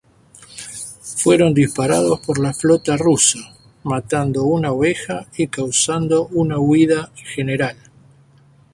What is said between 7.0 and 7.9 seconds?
general.